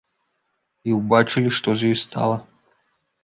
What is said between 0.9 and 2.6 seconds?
ўбачылі, што з ёй стала.